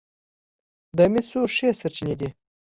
د 0.97 0.99
مسو 1.11 1.41
ښې 1.55 1.69
سرچینې 1.79 2.15
دي. 2.19 2.29